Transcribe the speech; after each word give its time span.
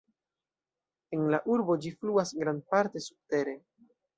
En 1.17 1.27
la 1.35 1.39
urbo 1.57 1.77
ĝi 1.83 1.93
fluas 1.99 2.33
grandparte 2.41 3.07
subtere. 3.11 3.57